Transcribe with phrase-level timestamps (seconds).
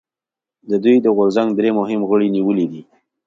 [0.69, 2.81] د دوی د غورځنګ درې مهم غړي نیولي دي